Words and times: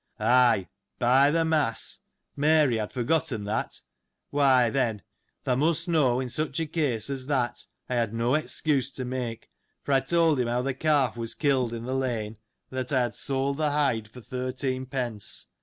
—Ay, 0.19 0.67
by 0.97 1.29
the 1.29 1.45
mass! 1.45 1.99
Mary, 2.35 2.79
I 2.79 2.83
had 2.85 2.91
forgotten 2.91 3.43
that. 3.43 3.81
Why, 4.31 4.71
then, 4.71 5.03
thou 5.43 5.53
must 5.53 5.87
know, 5.87 6.19
in 6.19 6.27
such 6.27 6.59
a 6.59 6.65
case, 6.65 7.07
as 7.11 7.27
that, 7.27 7.67
I 7.87 7.93
had 7.93 8.11
no 8.11 8.33
excuse 8.33 8.89
to 8.93 9.05
make, 9.05 9.51
for 9.83 9.91
I 9.91 9.99
told 9.99 10.39
him 10.39 10.47
how 10.47 10.63
the 10.63 10.73
calf 10.73 11.17
was 11.17 11.35
killed 11.35 11.71
in 11.71 11.83
the 11.83 11.93
lane, 11.93 12.37
and 12.71 12.79
that 12.79 12.91
I 12.91 13.01
had 13.03 13.13
sold 13.13 13.57
the 13.57 13.69
hide 13.69 14.07
for 14.07 14.21
thirteen 14.21 14.87
pence. 14.87 15.45